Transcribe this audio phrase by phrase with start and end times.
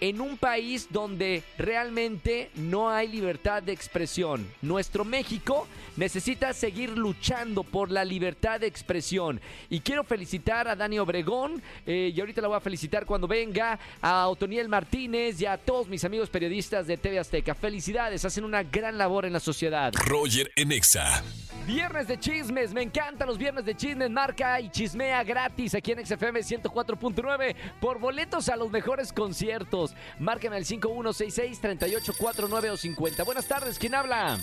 [0.00, 4.46] en un país donde realmente no hay libertad de expresión.
[4.62, 9.40] Nuestro México necesita seguir luchando por la libertad de expresión.
[9.68, 13.78] Y quiero felicitar a Dani Obregón, eh, y ahorita la voy a felicitar cuando venga,
[14.00, 17.54] a Otoniel Martínez y a todos mis amigos periodistas de TV Azteca.
[17.54, 19.92] Felicidades, hacen una gran labor en la sociedad.
[19.94, 21.22] Roger Enexa.
[21.68, 26.06] Viernes de chismes, me encantan los viernes de chismes, marca y chismea gratis aquí en
[26.06, 29.94] XFM 104.9 por boletos a los mejores conciertos.
[30.18, 33.22] Márqueme al 5166-3849 o 50.
[33.22, 34.38] Buenas tardes, ¿quién habla?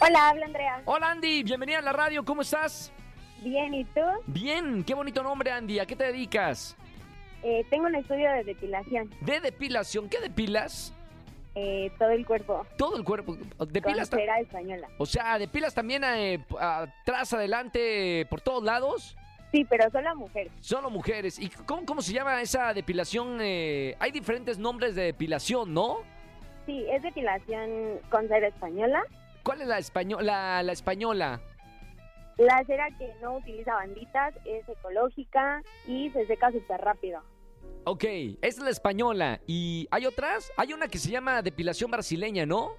[0.00, 0.80] Hola, habla Andrea.
[0.86, 2.90] Hola Andy, bienvenida a la radio, ¿cómo estás?
[3.42, 4.00] Bien, ¿y tú?
[4.24, 6.74] Bien, qué bonito nombre Andy, ¿a qué te dedicas?
[7.42, 9.10] Eh, tengo un estudio de depilación.
[9.20, 10.94] De depilación, ¿qué depilas?
[11.54, 12.66] Eh, todo el cuerpo.
[12.76, 13.36] Todo el cuerpo.
[13.68, 14.88] ¿Depilas con cera española.
[14.98, 19.16] O sea, ¿depilas también eh, atrás, adelante, por todos lados?
[19.50, 20.52] Sí, pero solo mujeres.
[20.60, 21.38] Solo mujeres.
[21.38, 23.38] ¿Y cómo, cómo se llama esa depilación?
[23.40, 25.98] Eh, hay diferentes nombres de depilación, ¿no?
[26.66, 29.02] Sí, es depilación con cera española.
[29.42, 31.40] ¿Cuál es la, española, la, española?
[32.36, 37.20] La cera que no utiliza banditas, es ecológica y se seca súper rápido.
[37.84, 39.40] Ok, esa es la española.
[39.46, 40.52] ¿Y hay otras?
[40.56, 42.72] Hay una que se llama depilación brasileña, ¿no?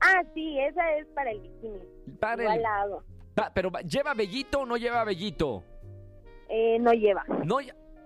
[0.00, 1.80] Ah, sí, esa es para el bikini.
[2.18, 2.62] Para Igual el...
[2.62, 3.04] la hago.
[3.54, 5.62] ¿Pero lleva vellito o no lleva vellito?
[6.48, 7.24] Eh, no lleva.
[7.44, 7.58] No,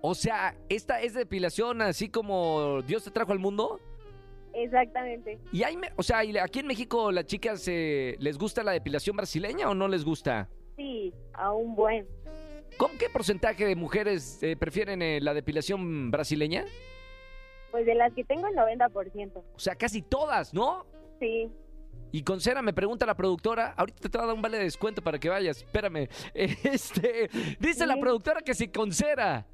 [0.00, 3.80] o sea, esta es depilación así como Dios te trajo al mundo.
[4.52, 5.38] Exactamente.
[5.52, 9.70] Y hay, o sea, aquí en México las chicas eh, les gusta la depilación brasileña
[9.70, 10.48] o no les gusta?
[10.76, 12.06] Sí, a un buen.
[12.82, 16.64] ¿Con qué porcentaje de mujeres eh, prefieren eh, la depilación brasileña?
[17.70, 19.36] Pues de las que tengo el 90%.
[19.36, 20.84] O sea, casi todas, ¿no?
[21.20, 21.48] Sí.
[22.10, 24.64] Y con cera me pregunta la productora, ahorita te voy a dar un vale de
[24.64, 26.08] descuento para que vayas, espérame.
[26.34, 29.46] Este, dice la productora que si con cera.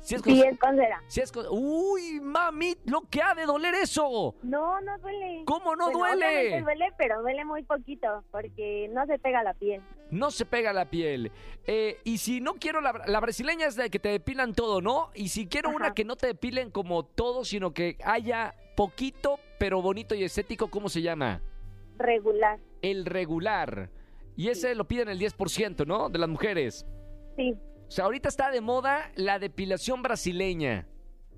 [0.00, 1.02] Si es con, sí, es con cera.
[1.06, 4.34] Si es con, uy, mami, lo que ha de doler eso.
[4.42, 5.42] No, no duele.
[5.44, 6.60] ¿Cómo no duele?
[6.62, 9.82] duele, pero duele muy poquito porque no se pega la piel.
[10.10, 11.30] No se pega la piel.
[11.66, 15.10] Eh, y si no quiero la, la, brasileña es de que te depilan todo, ¿no?
[15.14, 19.82] Y si quiero una que no te depilen como todo, sino que haya poquito, pero
[19.82, 21.42] bonito y estético, ¿cómo se llama?
[21.98, 22.58] Regular.
[22.80, 23.90] El regular.
[24.36, 26.08] Y ese lo piden el 10%, ¿no?
[26.08, 26.86] De las mujeres.
[27.36, 27.54] Sí.
[27.90, 30.86] O sea, ahorita está de moda la depilación brasileña.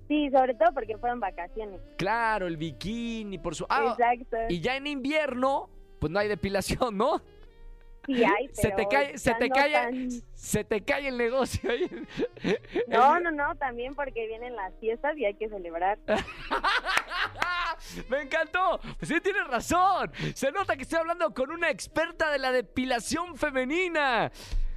[0.07, 1.81] Sí, sobre todo porque fueron vacaciones.
[1.97, 3.65] Claro, el bikini, por su...
[3.69, 4.37] Ah, Exacto.
[4.49, 7.23] Y ya en invierno, pues no hay depilación, ¿no?
[8.05, 11.17] Sí hay, pero se te cae, se te no cae, tan- se te cae el
[11.17, 11.71] negocio.
[12.87, 15.97] No, no, no, también porque vienen las fiestas y hay que celebrar.
[18.09, 18.79] Me encantó.
[18.99, 20.11] Pues sí, tienes razón.
[20.35, 24.31] Se nota que estoy hablando con una experta de la depilación femenina.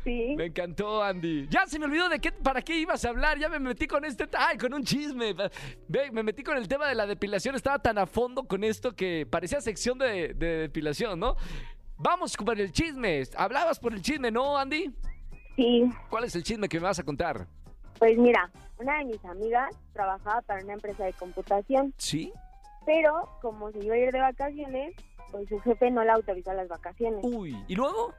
[0.07, 0.37] Sí.
[0.37, 1.49] Me encantó, Andy.
[1.51, 3.41] Ya se me olvidó de qué, para qué ibas a hablar.
[3.41, 4.29] Ya me metí con este.
[4.39, 5.35] Ay, con un chisme.
[5.89, 7.57] Ve, me metí con el tema de la depilación.
[7.57, 11.35] Estaba tan a fondo con esto que parecía sección de, de depilación, ¿no?
[11.97, 13.25] Vamos con el chisme.
[13.37, 14.95] Hablabas por el chisme, ¿no, Andy?
[15.57, 17.49] Sí, ¿Cuál es el chisme que me vas a contar?
[17.99, 18.49] pues mira,
[18.79, 22.31] una de mis amigas trabajaba para una empresa de computación, ¿Sí?
[22.85, 24.95] pero como se iba a ir de vacaciones,
[25.33, 27.21] pues su jefe no le autorizó las vacaciones.
[27.25, 28.13] Uy, ¿y luego?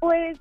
[0.00, 0.38] Pues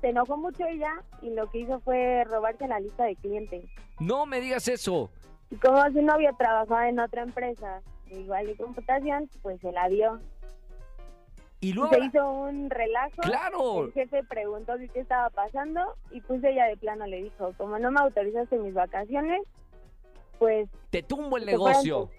[0.00, 0.92] se enojó mucho ella
[1.22, 3.64] y lo que hizo fue robarse la lista de clientes.
[3.98, 5.10] No me digas eso.
[5.50, 10.20] Y como su novio trabajaba en otra empresa, igual de computación, pues se la dio.
[11.60, 11.92] Y luego...
[11.92, 13.22] Se hizo un relajo.
[13.22, 13.84] ¡Claro!
[13.86, 15.80] El jefe preguntó qué estaba pasando
[16.10, 19.42] y pues ella de plano le dijo, como no me autorizaste mis vacaciones,
[20.38, 22.10] pues Te tumbo el negocio.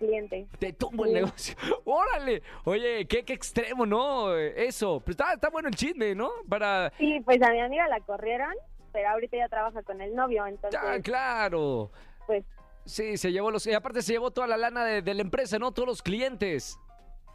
[0.59, 1.55] Te tumbo el negocio.
[1.85, 2.41] ¡Órale!
[2.65, 4.35] Oye, qué, qué extremo, ¿no?
[4.35, 5.01] Eso.
[5.03, 6.29] Pero está, está bueno el chisme, ¿no?
[6.47, 6.91] Para...
[6.97, 8.53] Sí, pues a mi amiga la corrieron,
[8.91, 11.91] pero ahorita ya trabaja con el novio, entonces Ya, claro.
[12.27, 12.43] pues
[12.85, 13.67] Sí, se llevó los...
[13.67, 15.71] Y aparte se llevó toda la lana de, de la empresa, ¿no?
[15.71, 16.79] Todos los clientes.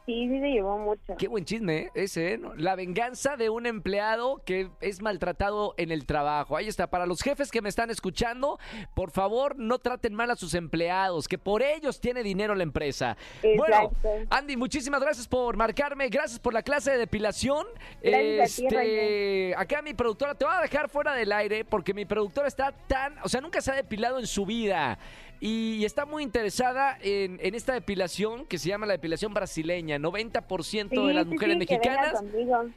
[0.07, 1.17] Sí, sí se llevó mucho.
[1.19, 1.91] Qué buen chisme ¿eh?
[1.95, 2.41] ese, ¿eh?
[2.57, 6.57] La venganza de un empleado que es maltratado en el trabajo.
[6.57, 6.89] Ahí está.
[6.89, 8.59] Para los jefes que me están escuchando,
[8.95, 13.17] por favor, no traten mal a sus empleados, que por ellos tiene dinero la empresa.
[13.57, 13.93] Bueno.
[14.31, 16.09] Andy, muchísimas gracias por marcarme.
[16.09, 17.67] Gracias por la clase de depilación.
[18.03, 21.95] Gracias a ti, Este, acá mi productora, te voy a dejar fuera del aire porque
[21.95, 24.99] mi productora está tan, o sea, nunca se ha depilado en su vida.
[25.47, 29.99] Y está muy interesada en, en esta depilación que se llama la depilación brasileña.
[29.99, 32.25] 90% de Sí, las sí, mujeres sí, mexicanas.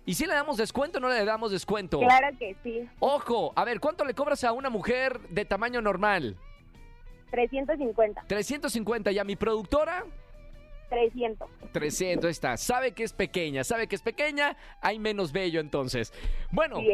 [0.06, 1.98] ¿Y si le damos descuento o no le damos descuento?
[2.00, 6.36] Claro que sí, Ojo, a ver, ¿cuánto le cobras a una mujer de tamaño normal?
[7.32, 10.04] 350, 350 y a mi productora
[10.90, 11.50] 300.
[11.72, 12.58] 300 ahí está.
[12.58, 16.14] Sabe que es pequeña, sabe que es pequeña, hay menos bello entonces.
[16.52, 16.88] Bueno, Sí.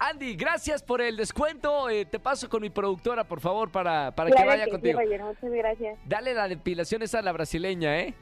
[0.00, 1.88] Andy, gracias por el descuento.
[1.90, 4.98] Eh, te paso con mi productora, por favor, para, para que vaya que contigo.
[5.00, 5.98] sí, Roger, muchas gracias.
[6.06, 8.14] Dale la depilación esa a la brasileña, ¿eh?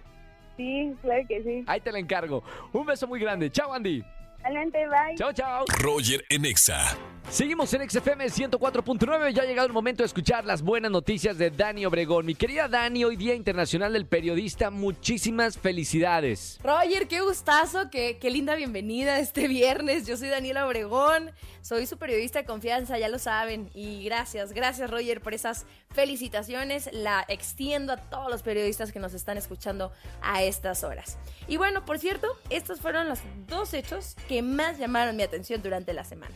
[0.57, 1.65] Sí, claro que sí.
[1.67, 2.43] Ahí te la encargo.
[2.73, 3.51] Un beso muy grande.
[3.51, 4.03] Chao, Andy.
[4.47, 5.17] Adelante, bye.
[5.17, 5.65] Chao, chao.
[5.81, 6.97] Roger en Exa.
[7.29, 9.33] Seguimos en XFM 104.9.
[9.33, 12.25] Ya ha llegado el momento de escuchar las buenas noticias de Dani Obregón.
[12.25, 16.61] Mi querida Dani, hoy Día Internacional del Periodista, muchísimas felicidades.
[16.63, 20.07] Roger, qué gustazo, qué, qué linda bienvenida este viernes.
[20.07, 21.33] Yo soy Daniela Obregón,
[21.63, 23.71] soy su periodista de confianza, ya lo saben.
[23.75, 26.89] Y gracias, gracias Roger por esas felicitaciones.
[26.93, 29.91] La extiendo a todos los periodistas que nos están escuchando
[30.23, 31.19] a estas horas.
[31.49, 35.93] Y bueno, por cierto, estos fueron los dos hechos que más llamaron mi atención durante
[35.93, 36.35] la semana.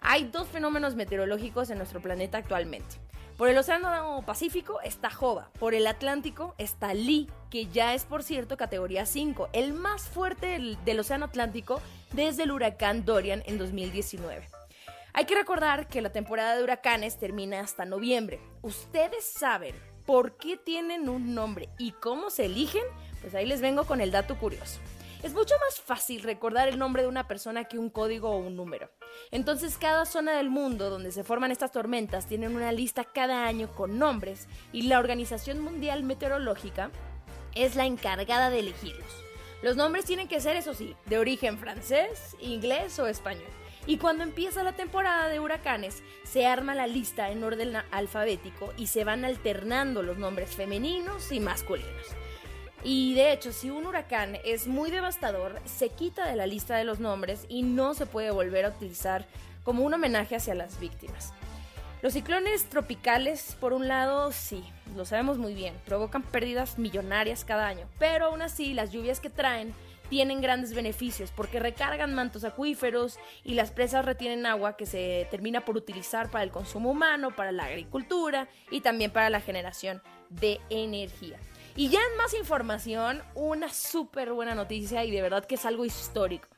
[0.00, 2.96] Hay dos fenómenos meteorológicos en nuestro planeta actualmente.
[3.36, 8.22] Por el Océano Pacífico está Jova, por el Atlántico está Lee, que ya es por
[8.22, 11.82] cierto categoría 5, el más fuerte del, del Océano Atlántico
[12.12, 14.48] desde el huracán Dorian en 2019.
[15.12, 18.40] Hay que recordar que la temporada de huracanes termina hasta noviembre.
[18.62, 19.74] ¿Ustedes saben
[20.06, 22.84] por qué tienen un nombre y cómo se eligen?
[23.20, 24.80] Pues ahí les vengo con el dato curioso.
[25.26, 28.54] Es mucho más fácil recordar el nombre de una persona que un código o un
[28.54, 28.92] número.
[29.32, 33.66] Entonces cada zona del mundo donde se forman estas tormentas tienen una lista cada año
[33.74, 36.92] con nombres y la Organización Mundial Meteorológica
[37.56, 39.10] es la encargada de elegirlos.
[39.62, 43.50] Los nombres tienen que ser, eso sí, de origen francés, inglés o español.
[43.84, 48.86] Y cuando empieza la temporada de huracanes, se arma la lista en orden alfabético y
[48.86, 52.14] se van alternando los nombres femeninos y masculinos.
[52.88, 56.84] Y de hecho, si un huracán es muy devastador, se quita de la lista de
[56.84, 59.26] los nombres y no se puede volver a utilizar
[59.64, 61.32] como un homenaje hacia las víctimas.
[62.00, 64.62] Los ciclones tropicales, por un lado, sí,
[64.94, 69.30] lo sabemos muy bien, provocan pérdidas millonarias cada año, pero aún así las lluvias que
[69.30, 69.74] traen
[70.08, 75.64] tienen grandes beneficios porque recargan mantos acuíferos y las presas retienen agua que se termina
[75.64, 80.00] por utilizar para el consumo humano, para la agricultura y también para la generación
[80.30, 81.40] de energía.
[81.78, 85.84] Y ya en más información, una súper buena noticia y de verdad que es algo
[85.84, 86.48] histórico.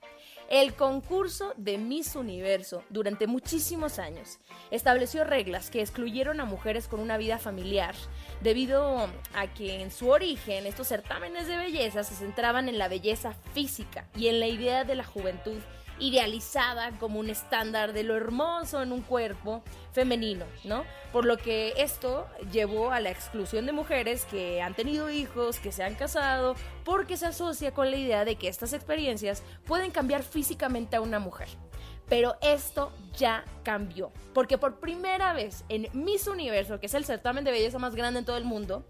[0.48, 4.38] El concurso de Miss Universo durante muchísimos años
[4.70, 7.96] estableció reglas que excluyeron a mujeres con una vida familiar
[8.42, 13.34] debido a que en su origen estos certámenes de belleza se centraban en la belleza
[13.52, 15.58] física y en la idea de la juventud
[16.00, 19.62] idealizada como un estándar de lo hermoso en un cuerpo
[19.92, 20.84] femenino, ¿no?
[21.12, 25.72] Por lo que esto llevó a la exclusión de mujeres que han tenido hijos, que
[25.72, 30.22] se han casado, porque se asocia con la idea de que estas experiencias pueden cambiar
[30.22, 31.48] físicamente a una mujer.
[32.08, 37.44] Pero esto ya cambió, porque por primera vez en Miss Universo, que es el certamen
[37.44, 38.86] de belleza más grande en todo el mundo,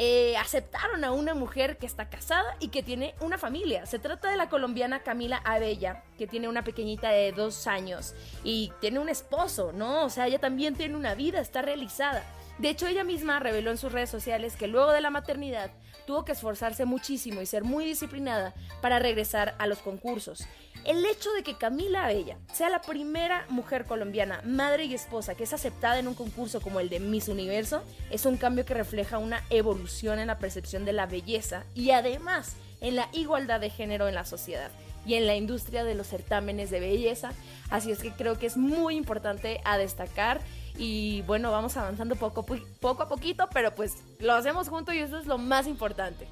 [0.00, 3.84] eh, aceptaron a una mujer que está casada y que tiene una familia.
[3.84, 8.14] Se trata de la colombiana Camila Abella, que tiene una pequeñita de dos años
[8.44, 10.04] y tiene un esposo, ¿no?
[10.04, 12.24] O sea, ella también tiene una vida, está realizada.
[12.58, 15.70] De hecho, ella misma reveló en sus redes sociales que luego de la maternidad
[16.06, 20.44] tuvo que esforzarse muchísimo y ser muy disciplinada para regresar a los concursos.
[20.84, 25.44] El hecho de que Camila Abella sea la primera mujer colombiana, madre y esposa, que
[25.44, 29.18] es aceptada en un concurso como el de Miss Universo, es un cambio que refleja
[29.18, 34.08] una evolución en la percepción de la belleza y además en la igualdad de género
[34.08, 34.70] en la sociedad
[35.04, 37.32] y en la industria de los certámenes de belleza.
[37.70, 40.40] Así es que creo que es muy importante a destacar
[40.78, 42.46] y bueno, vamos avanzando poco,
[42.80, 46.28] poco a poquito, pero pues lo hacemos juntos y eso es lo más importante.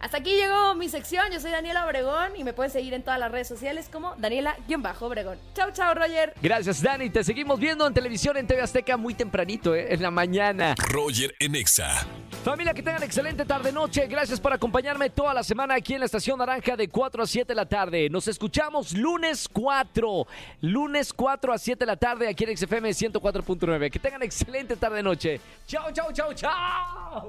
[0.00, 1.30] Hasta aquí llegó mi sección.
[1.30, 5.38] Yo soy Daniela Obregón y me pueden seguir en todas las redes sociales como Daniela-Obregón.
[5.54, 6.32] Chau, chau, Roger.
[6.40, 7.10] Gracias, Dani.
[7.10, 9.92] Te seguimos viendo en televisión en TV Azteca muy tempranito, ¿eh?
[9.92, 10.74] en la mañana.
[10.78, 12.06] Roger en Exa.
[12.42, 14.06] Familia, que tengan excelente tarde-noche.
[14.06, 17.46] Gracias por acompañarme toda la semana aquí en la Estación Naranja de 4 a 7
[17.46, 18.08] de la tarde.
[18.08, 20.26] Nos escuchamos lunes 4.
[20.62, 23.90] Lunes 4 a 7 de la tarde aquí en XFM 104.9.
[23.90, 25.42] Que tengan excelente tarde-noche.
[25.66, 27.28] Chao, chao, chao, chao.